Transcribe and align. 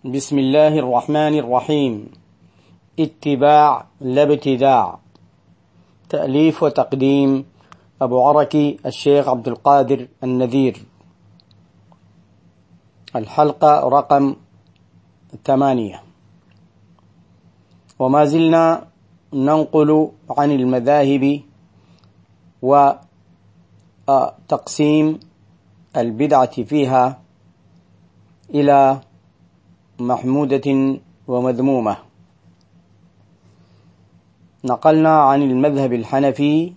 بسم 0.00 0.38
الله 0.38 0.80
الرحمن 0.80 1.34
الرحيم. 1.44 2.08
اتباع 3.00 3.86
لا 4.00 4.22
ابتداع. 4.22 4.98
تأليف 6.08 6.62
وتقديم 6.62 7.44
أبو 8.02 8.24
عركي 8.24 8.80
الشيخ 8.86 9.28
عبد 9.28 9.48
القادر 9.48 10.08
النذير. 10.24 10.76
الحلقة 13.16 13.88
رقم 13.88 14.36
ثمانية. 15.44 16.02
وما 17.98 18.24
زلنا 18.24 18.88
ننقل 19.32 20.08
عن 20.30 20.50
المذاهب 20.50 21.40
وتقسيم 24.08 25.20
البدعة 25.96 26.62
فيها 26.62 27.20
إلى 28.54 29.00
محمودة 30.00 30.98
ومذمومة. 31.28 31.96
نقلنا 34.64 35.22
عن 35.22 35.42
المذهب 35.42 35.92
الحنفي 35.92 36.72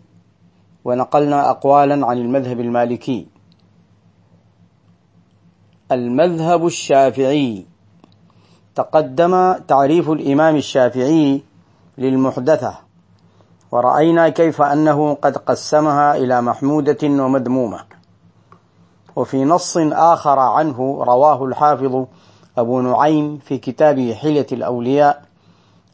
ونقلنا 0.85 1.49
أقوالا 1.49 2.07
عن 2.07 2.17
المذهب 2.17 2.59
المالكي. 2.59 3.27
المذهب 5.91 6.65
الشافعي. 6.65 7.65
تقدم 8.75 9.53
تعريف 9.67 10.09
الإمام 10.09 10.55
الشافعي 10.55 11.43
للمحدثة. 11.97 12.77
ورأينا 13.71 14.29
كيف 14.29 14.61
أنه 14.61 15.13
قد 15.13 15.37
قسمها 15.37 16.17
إلى 16.17 16.41
محمودة 16.41 17.03
ومذمومة. 17.03 17.79
وفي 19.15 19.45
نص 19.45 19.77
آخر 19.91 20.39
عنه 20.39 21.03
رواه 21.03 21.45
الحافظ 21.45 22.05
أبو 22.57 22.81
نعيم 22.81 23.37
في 23.37 23.57
كتابه 23.57 24.13
حلية 24.13 24.47
الأولياء 24.51 25.21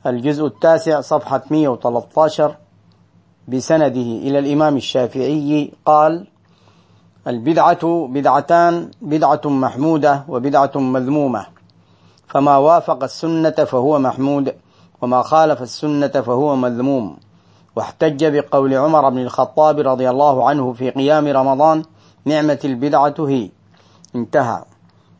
الجزء 0.05 0.45
التاسع 0.45 1.01
صفحة 1.01 1.41
113 1.51 2.55
بسنده 3.47 4.01
إلى 4.01 4.39
الإمام 4.39 4.77
الشافعي 4.77 5.71
قال 5.85 6.27
البدعة 7.27 8.07
بدعتان 8.09 8.91
بدعة 9.01 9.41
محمودة 9.45 10.23
وبدعة 10.27 10.71
مذمومة 10.75 11.45
فما 12.27 12.57
وافق 12.57 13.03
السنة 13.03 13.49
فهو 13.49 13.99
محمود 13.99 14.55
وما 15.01 15.21
خالف 15.21 15.61
السنة 15.61 16.07
فهو 16.07 16.55
مذموم. 16.55 17.17
واحتج 17.75 18.25
بقول 18.25 18.73
عمر 18.73 19.09
بن 19.09 19.17
الخطاب 19.17 19.79
رضي 19.79 20.09
الله 20.09 20.49
عنه 20.49 20.73
في 20.73 20.89
قيام 20.89 21.27
رمضان 21.27 21.83
نعمة 22.25 22.59
البدعة 22.65 23.15
هي. 23.19 23.49
انتهى. 24.15 24.63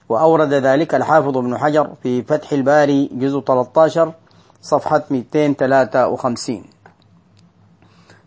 وأورد 0.09 0.53
ذلك 0.53 0.95
الحافظ 0.95 1.38
ابن 1.38 1.57
حجر 1.57 1.89
في 2.03 2.23
فتح 2.23 2.52
الباري 2.52 3.09
جزء 3.13 3.39
13 3.39 4.13
صفحة 4.61 5.03
253 5.11 6.63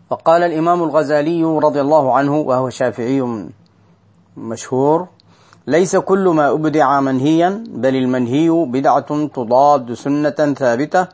وقال 0.09 0.43
الإمام 0.43 0.83
الغزالي 0.83 1.43
رضي 1.43 1.81
الله 1.81 2.13
عنه 2.13 2.35
وهو 2.37 2.69
شافعي 2.69 3.49
مشهور 4.37 5.07
ليس 5.67 5.95
كل 5.95 6.27
ما 6.27 6.51
أبدع 6.51 6.99
منهيا 6.99 7.63
بل 7.69 7.95
المنهي 7.95 8.49
بدعة 8.49 9.27
تضاد 9.27 9.93
سنة 9.93 10.53
ثابتة 10.59 11.07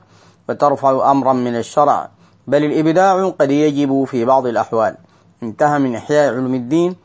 وترفع 0.50 1.12
أمرا 1.12 1.34
من 1.34 1.56
الشرع 1.56 2.10
بل 2.48 2.64
الإبداع 2.64 3.30
قد 3.30 3.52
يجب 3.52 4.04
في 4.04 4.26
بعض 4.26 4.48
الأحوال. 4.48 4.98
انتهى 5.44 5.80
من 5.80 5.96
إحياء 5.96 6.34
علم 6.36 6.56
الدين. 6.56 6.96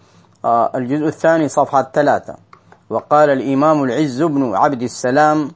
آه، 0.44 0.70
الجزء 0.74 1.06
الثاني 1.06 1.48
صفحة 1.48 1.90
ثلاثة 1.94 2.36
وقال 2.90 3.30
الإمام 3.30 3.84
العز 3.84 4.22
بن 4.22 4.54
عبد 4.54 4.82
السلام 4.82 5.50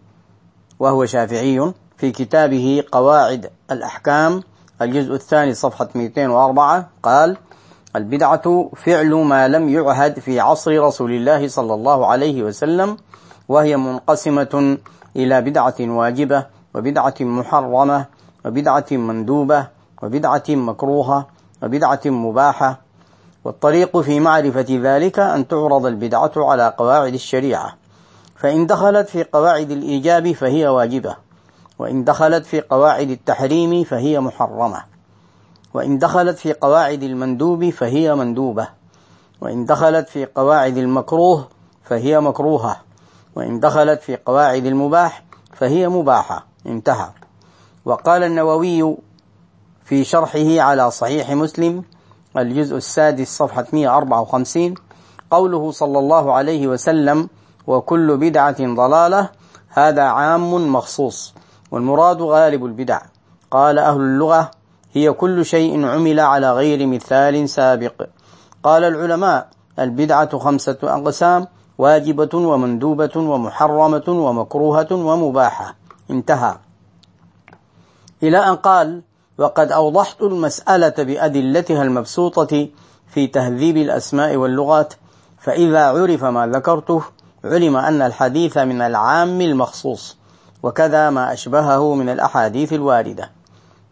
وهو 0.79 1.07
شافعي 1.07 1.73
في 1.97 2.11
كتابه 2.11 2.85
قواعد 2.93 3.51
الأحكام 3.71 4.43
الجزء 4.83 5.15
الثاني 5.15 5.55
صفحة 5.55 5.89
204 5.95 6.89
قال 7.03 7.37
البدعة 7.97 8.71
فعل 8.77 9.15
ما 9.15 9.49
لم 9.49 9.69
يعهد 9.69 10.19
في 10.19 10.41
عصر 10.41 10.83
رسول 10.83 11.13
الله 11.13 11.49
صلى 11.49 11.75
الله 11.75 12.07
عليه 12.07 12.43
وسلم 12.43 12.97
وهي 13.49 13.77
منقسمة 13.77 14.79
إلى 15.17 15.41
بدعة 15.41 15.75
واجبة 15.81 16.47
وبدعة 16.75 17.15
محرمة 17.21 18.07
وبدعة 18.45 18.87
مندوبة 18.93 19.67
وبدعة 20.03 20.45
مكروهة 20.49 21.27
وبدعة 21.63 22.01
مباحة 22.07 22.81
والطريق 23.45 24.01
في 24.01 24.21
معرفة 24.21 24.67
ذلك 24.71 25.19
أن 25.19 25.49
تعرض 25.49 25.87
البدعة 25.87 26.33
على 26.37 26.75
قواعد 26.79 27.15
الشريعة. 27.15 27.75
فإن 28.37 28.67
دخلت 28.67 29.09
في 29.09 29.25
قواعد 29.25 29.71
الإيجاب 29.71 30.33
فهي 30.33 30.69
واجبة. 30.69 31.17
وإن 31.79 32.05
دخلت 32.05 32.47
في 32.47 32.61
قواعد 32.61 33.11
التحريم 33.11 33.85
فهي 33.85 34.21
محرمة. 34.21 34.85
وإن 35.75 35.99
دخلت 35.99 36.39
في 36.39 36.53
قواعد 36.53 37.03
المندوب 37.03 37.71
فهي 37.71 38.15
مندوبة. 38.15 38.69
وإن 39.41 39.67
دخلت 39.67 40.09
في 40.09 40.27
قواعد 40.27 40.77
المكروه 40.77 41.49
فهي 41.85 42.21
مكروهة. 42.21 42.77
وإن 43.37 43.61
دخلت 43.61 44.03
في 44.03 44.17
قواعد 44.17 44.67
المباح 44.67 45.23
فهي 45.53 45.89
مباحة. 45.89 46.47
انتهى. 46.67 47.09
وقال 47.85 48.23
النووي 48.23 48.97
في 49.85 50.05
شرحه 50.05 50.61
على 50.61 50.91
صحيح 50.91 51.31
مسلم 51.31 51.85
الجزء 52.37 52.77
السادس 52.77 53.37
صفحة 53.37 53.67
154 53.73 54.75
قوله 55.31 55.71
صلى 55.71 55.99
الله 55.99 56.33
عليه 56.33 56.67
وسلم 56.69 57.29
وكل 57.67 58.17
بدعة 58.17 58.75
ضلالة 58.75 59.31
هذا 59.69 60.03
عام 60.03 60.73
مخصوص 60.73 61.35
والمراد 61.71 62.23
غالب 62.23 62.65
البدع. 62.65 63.01
قال 63.51 63.79
أهل 63.79 64.01
اللغة 64.01 64.51
هي 64.93 65.13
كل 65.13 65.45
شيء 65.45 65.87
عمل 65.87 66.21
على 66.21 66.53
غير 66.53 66.87
مثال 66.87 67.49
سابق. 67.49 68.07
قال 68.63 68.85
العلماء 68.85 69.49
البدعة 69.79 70.39
خمسة 70.39 70.79
أقسام 70.83 71.47
واجبة 71.79 72.31
ومندوبة 72.35 73.11
ومحرمة 73.17 74.05
ومكروهة 74.09 74.89
ومباحة. 74.93 75.75
انتهى. 76.11 76.55
إلى 78.23 78.39
أن 78.39 78.57
قال 78.57 79.03
وقد 79.39 79.73
أوضحت 79.73 80.23
المسألة 80.23 80.95
بأدلتها 80.99 81.83
المبسوطة 81.83 82.69
في 83.09 83.27
تهذيب 83.27 83.77
الأسماء 83.77 84.37
واللغات 84.37 84.95
فإذا 85.39 85.87
عرف 85.87 86.25
ما 86.25 86.47
ذكرته 86.47 87.03
علم 87.45 87.77
أن 87.77 88.03
الحديث 88.03 88.59
من 88.59 88.83
العام 88.83 89.41
المخصوص 89.41 90.17
وكذا 90.63 91.11
ما 91.11 91.33
أشبهه 91.33 91.95
من 91.95 92.09
الأحاديث 92.09 92.73
الواردة. 92.73 93.31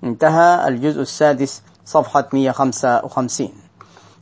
انتهى 0.05 0.69
الجزء 0.69 1.01
السادس 1.01 1.62
صفحة 1.85 2.29
155 2.33 3.49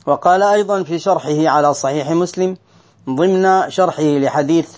وقال 0.05 0.43
أيضا 0.43 0.83
في 0.83 0.99
شرحه 0.99 1.47
على 1.49 1.73
صحيح 1.73 2.11
مسلم 2.11 2.57
ضمن 3.09 3.69
شرحه 3.69 4.03
لحديث 4.03 4.69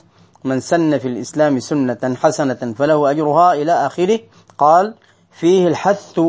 من 0.44 0.59
سن 0.59 0.97
في 0.97 1.07
الإسلام 1.07 1.59
سنة 1.59 2.16
حسنة 2.22 2.74
فله 2.78 3.12
أجرها 3.12 3.53
إلى 3.53 3.72
آخره 3.72 4.19
قال 4.57 4.94
فيه 5.31 5.67
الحث 5.67 6.19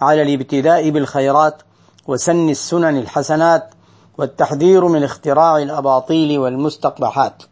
على 0.00 0.22
الابتداء 0.22 0.90
بالخيرات 0.90 1.62
وسن 2.06 2.48
السنن 2.48 2.96
الحسنات 2.98 3.74
والتحذير 4.18 4.88
من 4.88 5.04
اختراع 5.04 5.58
الأباطيل 5.58 6.38
والمستقبحات. 6.38 7.42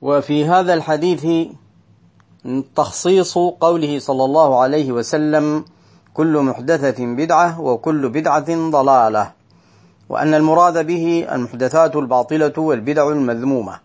وفي 0.00 0.44
هذا 0.44 0.74
الحديث 0.74 1.26
تخصيص 2.76 3.38
قوله 3.38 3.98
صلى 3.98 4.24
الله 4.24 4.60
عليه 4.60 4.92
وسلم 4.92 5.64
كل 6.14 6.38
محدثة 6.38 7.06
بدعة 7.06 7.60
وكل 7.60 8.08
بدعة 8.08 8.70
ضلالة 8.70 9.32
وأن 10.08 10.34
المراد 10.34 10.86
به 10.86 11.26
المحدثات 11.32 11.96
الباطلة 11.96 12.52
والبدع 12.58 13.08
المذمومة. 13.08 13.80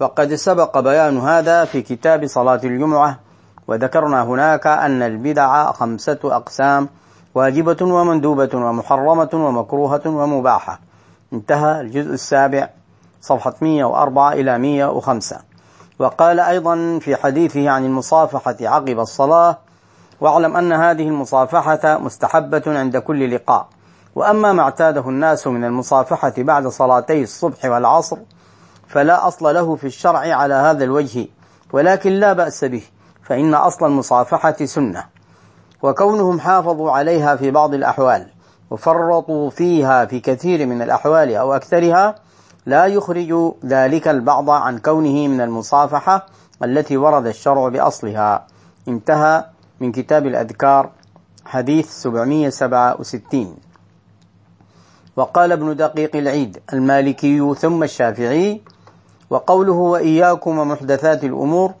وقد 0.00 0.34
سبق 0.34 0.78
بيان 0.78 1.18
هذا 1.18 1.64
في 1.64 1.82
كتاب 1.82 2.26
صلاة 2.26 2.60
الجمعة 2.64 3.20
وذكرنا 3.68 4.22
هناك 4.22 4.66
أن 4.66 5.02
البدع 5.02 5.72
خمسة 5.72 6.18
أقسام 6.24 6.88
واجبة 7.34 7.76
ومندوبة 7.82 8.50
ومحرمة 8.54 9.28
ومكروهة 9.32 10.00
ومباحة. 10.06 10.80
انتهى 11.32 11.80
الجزء 11.80 12.12
السابع 12.14 12.68
صفحة 13.20 13.54
104 13.60 14.32
إلى 14.32 14.58
105 14.58 15.38
وقال 15.98 16.40
أيضا 16.40 16.98
في 16.98 17.16
حديثه 17.16 17.70
عن 17.70 17.84
المصافحة 17.84 18.56
عقب 18.60 19.00
الصلاة 19.00 19.58
واعلم 20.20 20.56
أن 20.56 20.72
هذه 20.72 21.08
المصافحة 21.08 21.98
مستحبة 21.98 22.62
عند 22.66 22.96
كل 22.96 23.34
لقاء. 23.34 23.66
وأما 24.14 24.52
ما 24.52 24.62
اعتاده 24.62 25.08
الناس 25.08 25.46
من 25.46 25.64
المصافحة 25.64 26.32
بعد 26.38 26.66
صلاتي 26.66 27.22
الصبح 27.22 27.64
والعصر 27.64 28.16
فلا 28.88 29.28
أصل 29.28 29.54
له 29.54 29.76
في 29.76 29.86
الشرع 29.86 30.18
على 30.18 30.54
هذا 30.54 30.84
الوجه 30.84 31.26
ولكن 31.72 32.10
لا 32.12 32.32
بأس 32.32 32.64
به. 32.64 32.82
فإن 33.28 33.54
أصل 33.54 33.86
المصافحة 33.86 34.64
سنة 34.64 35.04
وكونهم 35.82 36.40
حافظوا 36.40 36.90
عليها 36.90 37.36
في 37.36 37.50
بعض 37.50 37.74
الأحوال 37.74 38.26
وفرطوا 38.70 39.50
فيها 39.50 40.04
في 40.04 40.20
كثير 40.20 40.66
من 40.66 40.82
الأحوال 40.82 41.34
أو 41.34 41.52
أكثرها 41.52 42.14
لا 42.66 42.86
يخرج 42.86 43.52
ذلك 43.64 44.08
البعض 44.08 44.50
عن 44.50 44.78
كونه 44.78 45.28
من 45.28 45.40
المصافحة 45.40 46.26
التي 46.64 46.96
ورد 46.96 47.26
الشرع 47.26 47.68
بأصلها. 47.68 48.46
انتهى 48.88 49.44
من 49.80 49.92
كتاب 49.92 50.26
الأذكار 50.26 50.90
حديث 51.44 51.90
767 51.90 53.56
وقال 55.16 55.52
ابن 55.52 55.76
دقيق 55.76 56.16
العيد 56.16 56.58
المالكي 56.72 57.54
ثم 57.54 57.82
الشافعي 57.82 58.62
وقوله 59.30 59.72
وإياكم 59.72 60.58
ومحدثات 60.58 61.24
الأمور 61.24 61.74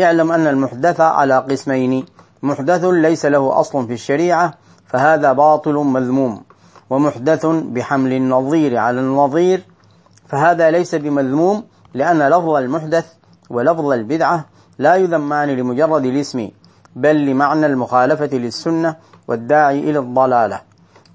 اعلم 0.00 0.32
أن 0.32 0.46
المحدث 0.46 1.00
على 1.00 1.38
قسمين. 1.38 2.06
محدث 2.42 2.84
ليس 2.84 3.26
له 3.26 3.60
أصل 3.60 3.86
في 3.86 3.92
الشريعة 3.92 4.54
فهذا 4.86 5.32
باطل 5.32 5.74
مذموم. 5.74 6.42
ومحدث 6.90 7.46
بحمل 7.46 8.12
النظير 8.12 8.76
على 8.76 9.00
النظير 9.00 9.62
فهذا 10.28 10.70
ليس 10.70 10.94
بمذموم 10.94 11.64
لأن 11.94 12.28
لفظ 12.28 12.48
المحدث 12.48 13.06
ولفظ 13.50 13.90
البدعة 13.92 14.44
لا 14.78 14.96
يذمان 14.96 15.48
لمجرد 15.48 16.04
الاسم 16.04 16.50
بل 16.96 17.26
لمعنى 17.26 17.66
المخالفة 17.66 18.36
للسنة 18.36 18.96
والداعي 19.28 19.78
إلى 19.90 19.98
الضلالة. 19.98 20.60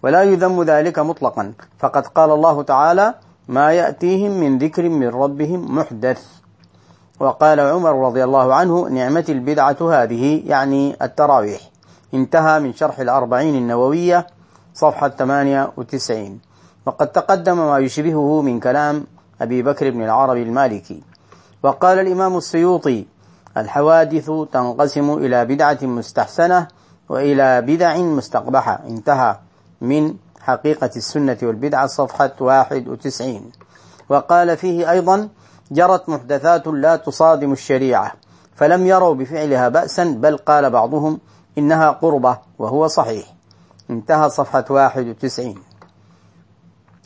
ولا 0.04 0.24
يذم 0.24 0.64
ذلك 0.64 1.00
مطلقا. 1.00 1.54
فقد 1.80 2.08
قال 2.08 2.32
الله 2.32 2.64
تعالى 2.64 3.14
ما 3.48 3.72
يأتيهم 3.72 4.32
من 4.32 4.58
ذكر 4.58 4.90
من 4.90 5.08
ربهم 5.08 5.76
محدث. 5.76 6.41
وقال 7.22 7.60
عمر 7.60 8.06
رضي 8.06 8.24
الله 8.24 8.54
عنه 8.54 8.90
نعمة 8.90 9.26
البدعة 9.30 9.78
هذه 9.82 10.44
يعني 10.46 10.96
التراويح. 11.02 11.62
انتهى 12.14 12.60
من 12.60 12.74
شرح 12.74 13.00
الأربعين 13.00 13.56
النووية 13.56 14.28
صفحة 14.74 15.10
98 15.10 16.40
وقد 16.86 17.08
تقدم 17.08 17.58
ما 17.58 17.80
يشبهه 17.80 18.42
من 18.42 18.60
كلام 18.60 19.06
أبي 19.42 19.62
بكر 19.62 19.90
بن 19.90 20.04
العربي 20.04 20.44
المالكي. 20.44 21.04
وقال 21.64 22.00
الإمام 22.00 22.38
السيوطي 22.38 23.06
الحوادث 23.58 24.32
تنقسم 24.54 25.14
إلى 25.14 25.46
بدعة 25.46 25.78
مستحسنة 25.82 26.68
وإلى 27.10 27.62
بدع 27.62 27.98
مستقبحة. 27.98 28.80
انتهى 28.88 29.36
من 29.82 30.14
حقيقة 30.40 30.92
السنة 30.96 31.38
والبدعة 31.44 31.88
صفحة 31.88 32.32
91 32.40 33.52
وقال 34.10 34.58
فيه 34.58 34.92
أيضا 34.92 35.30
جرت 35.72 36.10
محدثات 36.10 36.68
لا 36.68 36.96
تصادم 36.96 37.52
الشريعة 37.52 38.14
فلم 38.56 38.88
يروا 38.88 39.16
بفعلها 39.16 39.70
بأسا 39.70 40.04
بل 40.04 40.38
قال 40.38 40.70
بعضهم 40.70 41.20
إنها 41.58 41.92
قربة 41.92 42.38
وهو 42.60 42.88
صحيح. 42.88 43.26
انتهى 43.90 44.30
صفحة 44.30 44.66
91 44.70 45.56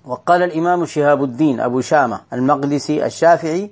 وقال 0.06 0.44
الإمام 0.44 0.86
شهاب 0.86 1.24
الدين 1.24 1.60
أبو 1.60 1.82
شامة 1.82 2.22
المقدسي 2.34 3.06
الشافعي 3.06 3.72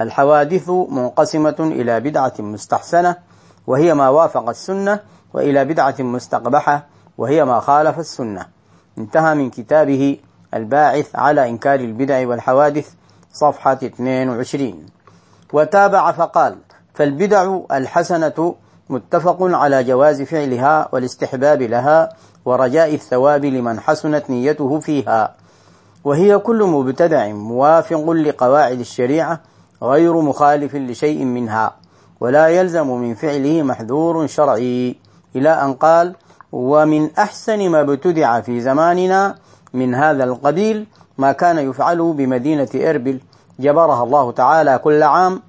الحوادث 0.00 0.70
منقسمة 0.70 1.56
إلى 1.60 2.00
بدعة 2.00 2.32
مستحسنة 2.38 3.16
وهي 3.66 3.94
ما 3.94 4.08
وافق 4.08 4.48
السنة 4.48 5.00
وإلى 5.34 5.64
بدعة 5.64 5.94
مستقبحة 5.98 6.86
وهي 7.18 7.44
ما 7.44 7.60
خالف 7.60 7.98
السنة. 7.98 8.46
انتهى 8.98 9.34
من 9.34 9.50
كتابه 9.50 10.18
الباعث 10.54 11.16
على 11.16 11.48
إنكار 11.48 11.80
البدع 11.80 12.28
والحوادث 12.28 12.94
صفحة 13.34 13.78
22 13.82 14.86
وتابع 15.52 16.12
فقال 16.12 16.56
فالبدع 16.94 17.58
الحسنة 17.72 18.54
متفق 18.90 19.38
على 19.40 19.84
جواز 19.84 20.22
فعلها 20.22 20.88
والاستحباب 20.92 21.62
لها 21.62 22.08
ورجاء 22.44 22.94
الثواب 22.94 23.44
لمن 23.44 23.80
حسنت 23.80 24.30
نيته 24.30 24.80
فيها. 24.80 25.34
وهي 26.04 26.38
كل 26.38 26.64
مبتدع 26.64 27.28
موافق 27.28 28.10
لقواعد 28.10 28.80
الشريعة 28.80 29.40
غير 29.82 30.20
مخالف 30.20 30.74
لشيء 30.74 31.24
منها 31.24 31.74
ولا 32.20 32.48
يلزم 32.48 32.88
من 32.88 33.14
فعله 33.14 33.62
محذور 33.62 34.26
شرعي. 34.26 34.96
إلى 35.36 35.50
أن 35.50 35.72
قال 35.72 36.14
ومن 36.52 37.10
أحسن 37.18 37.68
ما 37.70 37.80
ابتدع 37.80 38.40
في 38.40 38.60
زماننا 38.60 39.34
من 39.74 39.94
هذا 39.94 40.24
القبيل 40.24 40.86
ما 41.18 41.32
كان 41.32 41.58
يفعله 41.58 42.12
بمدينة 42.12 42.68
إربل 42.74 43.20
جبرها 43.60 44.02
الله 44.02 44.32
تعالى 44.32 44.78
كل 44.78 45.02
عام 45.02 45.42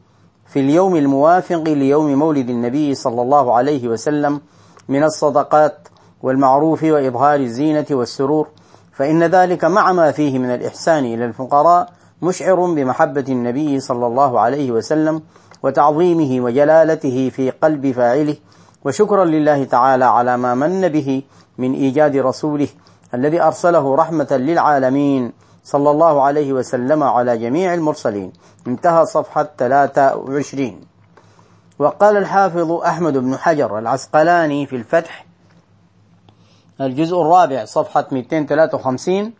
في 0.47 0.59
اليوم 0.59 0.95
الموافق 0.95 1.63
ليوم 1.67 2.13
مولد 2.15 2.50
النبي 2.50 2.95
صلى 2.95 3.21
الله 3.21 3.53
عليه 3.56 3.88
وسلم 3.88 4.41
من 4.89 5.03
الصدقات 5.03 5.88
والمعروف 6.23 6.83
وإظهار 6.83 7.39
الزينة 7.39 7.85
والسرور 7.91 8.47
فإن 8.91 9.23
ذلك 9.23 9.65
مع 9.65 9.91
ما 9.91 10.12
فيه 10.12 10.39
من 10.39 10.53
الإحسان 10.53 11.06
إلى 11.06 11.25
الفقراء 11.25 11.89
مشعر 12.21 12.56
بمحبة 12.56 13.25
النبي 13.29 13.79
صلى 13.79 14.07
الله 14.07 14.39
عليه 14.39 14.71
وسلم 14.71 15.21
وتعظيمه 15.63 16.45
وجلالته 16.45 17.29
في 17.29 17.50
قلب 17.50 17.91
فاعله 17.91 18.35
وشكرا 18.85 19.25
لله 19.25 19.63
تعالى 19.63 20.06
على 20.06 20.38
ما 20.38 20.56
من 20.56 20.88
به 20.88 21.23
من 21.57 21.73
إيجاد 21.73 22.15
رسوله 22.15 22.67
الذي 23.13 23.41
أرسله 23.41 23.95
رحمة 23.95 24.27
للعالمين. 24.31 25.31
صلى 25.65 25.91
الله 25.91 26.21
عليه 26.21 26.53
وسلم 26.53 27.03
على 27.03 27.38
جميع 27.38 27.73
المرسلين. 27.73 28.33
انتهى 28.67 29.06
صفحة 29.06 29.50
23 29.57 30.81
وقال 31.79 32.17
الحافظ 32.17 32.71
أحمد 32.71 33.17
بن 33.17 33.38
حجر 33.38 33.79
العسقلاني 33.79 34.65
في 34.65 34.75
الفتح 34.75 35.25
الجزء 36.81 37.21
الرابع 37.21 37.65
صفحة 37.65 38.06
253 38.12 39.33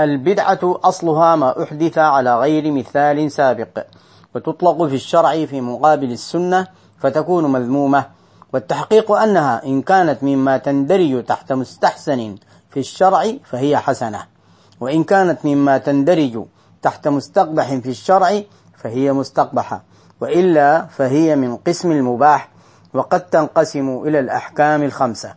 البدعة 0.00 0.58
أصلها 0.62 1.36
ما 1.36 1.62
أحدث 1.62 1.98
على 1.98 2.38
غير 2.38 2.72
مثال 2.72 3.32
سابق 3.32 3.86
وتطلق 4.34 4.86
في 4.86 4.94
الشرع 4.94 5.46
في 5.46 5.60
مقابل 5.60 6.12
السنة 6.12 6.66
فتكون 6.98 7.52
مذمومة 7.52 8.06
والتحقيق 8.52 9.12
أنها 9.12 9.64
إن 9.64 9.82
كانت 9.82 10.22
مما 10.22 10.56
تندرج 10.56 11.24
تحت 11.24 11.52
مستحسن 11.52 12.34
في 12.70 12.80
الشرع 12.80 13.32
فهي 13.44 13.76
حسنة. 13.76 14.37
وإن 14.80 15.04
كانت 15.04 15.46
مما 15.46 15.78
تندرج 15.78 16.44
تحت 16.82 17.08
مستقبح 17.08 17.74
في 17.74 17.88
الشرع 17.88 18.42
فهي 18.76 19.12
مستقبحة 19.12 19.82
وإلا 20.20 20.86
فهي 20.86 21.36
من 21.36 21.56
قسم 21.56 21.92
المباح 21.92 22.48
وقد 22.94 23.20
تنقسم 23.20 24.02
إلى 24.06 24.18
الأحكام 24.20 24.82
الخمسة. 24.82 25.34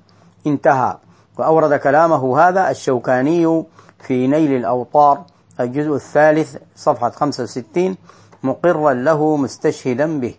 انتهى. 0.47 0.97
وأورد 1.39 1.73
كلامه 1.73 2.39
هذا 2.39 2.69
الشوكاني 2.69 3.63
في 3.99 4.27
نيل 4.27 4.51
الأوطار 4.51 5.23
الجزء 5.59 5.95
الثالث 5.95 6.55
صفحة 6.75 7.09
65 7.09 7.97
مقرا 8.43 8.93
له 8.93 9.37
مستشهدا 9.37 10.19
به. 10.19 10.35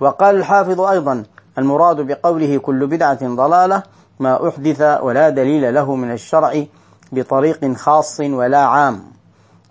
وقال 0.00 0.36
الحافظ 0.36 0.80
أيضا 0.80 1.22
المراد 1.58 2.00
بقوله 2.00 2.58
كل 2.58 2.86
بدعة 2.86 3.34
ضلالة 3.34 3.82
ما 4.20 4.48
أحدث 4.48 4.80
ولا 4.80 5.28
دليل 5.28 5.74
له 5.74 5.94
من 5.94 6.12
الشرع 6.12 6.64
بطريق 7.12 7.72
خاص 7.76 8.20
ولا 8.20 8.58
عام. 8.58 9.02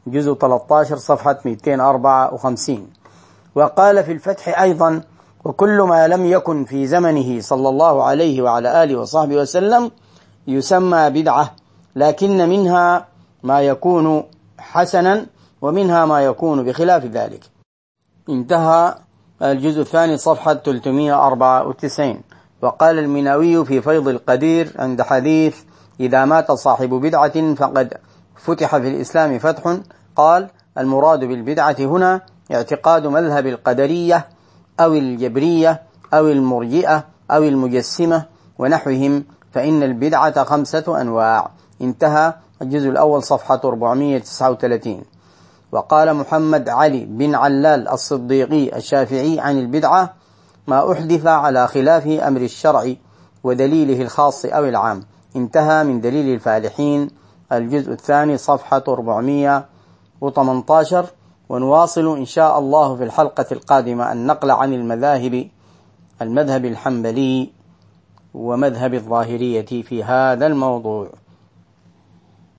جزء 0.07 0.33
13 0.33 0.97
صفحة 0.97 1.39
254 1.45 2.87
وقال 3.55 4.03
في 4.03 4.11
الفتح 4.11 4.61
أيضا 4.61 5.01
وكل 5.45 5.81
ما 5.81 6.07
لم 6.07 6.25
يكن 6.25 6.65
في 6.65 6.87
زمنه 6.87 7.41
صلى 7.41 7.69
الله 7.69 8.03
عليه 8.03 8.41
وعلى 8.41 8.83
آله 8.83 8.95
وصحبه 8.95 9.35
وسلم 9.35 9.91
يسمى 10.47 11.09
بدعة 11.09 11.55
لكن 11.95 12.49
منها 12.49 13.05
ما 13.43 13.61
يكون 13.61 14.23
حسنا 14.57 15.25
ومنها 15.61 16.05
ما 16.05 16.21
يكون 16.21 16.63
بخلاف 16.63 17.05
ذلك. 17.05 17.43
انتهى 18.29 18.95
الجزء 19.41 19.81
الثاني 19.81 20.17
صفحة 20.17 20.53
394 20.53 22.21
وقال 22.61 22.99
المناوي 22.99 23.65
في 23.65 23.81
فيض 23.81 24.07
القدير 24.07 24.73
عند 24.79 25.01
حديث 25.01 25.63
إذا 25.99 26.25
مات 26.25 26.51
صاحب 26.51 26.89
بدعة 26.89 27.55
فقد 27.55 27.93
فتح 28.35 28.77
في 28.77 28.87
الإسلام 28.87 29.39
فتح. 29.39 29.77
قال 30.15 30.49
المراد 30.77 31.19
بالبدعة 31.19 31.75
هنا 31.79 32.21
اعتقاد 32.51 33.07
مذهب 33.07 33.47
القدرية 33.47 34.27
أو 34.79 34.93
الجبرية 34.93 35.81
أو 36.13 36.27
المرجئة 36.27 37.03
أو 37.31 37.43
المجسمة 37.43 38.25
ونحوهم 38.59 39.23
فإن 39.51 39.83
البدعة 39.83 40.43
خمسة 40.43 41.01
أنواع. 41.01 41.51
انتهى 41.81 42.33
الجزء 42.61 42.89
الأول 42.89 43.23
صفحة 43.23 43.61
439 43.63 45.01
وقال 45.71 46.13
محمد 46.13 46.69
علي 46.69 47.05
بن 47.05 47.35
علال 47.35 47.87
الصديقي 47.89 48.77
الشافعي 48.77 49.39
عن 49.39 49.59
البدعة 49.59 50.13
ما 50.67 50.91
أحدث 50.91 51.25
على 51.25 51.67
خلاف 51.67 52.07
أمر 52.07 52.41
الشرع 52.41 52.93
ودليله 53.43 54.01
الخاص 54.01 54.45
أو 54.45 54.65
العام. 54.65 55.03
انتهى 55.35 55.83
من 55.83 56.01
دليل 56.01 56.33
الفالحين. 56.33 57.09
الجزء 57.51 57.91
الثاني 57.91 58.37
صفحة 58.37 58.83
418 58.87 61.05
ونواصل 61.49 62.17
إن 62.17 62.25
شاء 62.25 62.59
الله 62.59 62.95
في 62.95 63.03
الحلقة 63.03 63.45
القادمة 63.51 64.11
النقل 64.11 64.51
عن 64.51 64.73
المذاهب 64.73 65.49
المذهب 66.21 66.65
الحنبلي 66.65 67.49
ومذهب 68.33 68.93
الظاهرية 68.93 69.65
في 69.65 70.03
هذا 70.03 70.47
الموضوع. 70.47 71.09